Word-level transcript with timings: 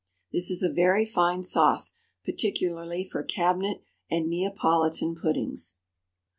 This 0.33 0.49
is 0.49 0.63
a 0.63 0.73
very 0.73 1.05
fine 1.05 1.43
sauce, 1.43 1.93
particularly 2.25 3.03
for 3.03 3.21
cabinet 3.21 3.83
and 4.09 4.25
Neopolitan 4.25 5.15
puddings. 5.15 5.77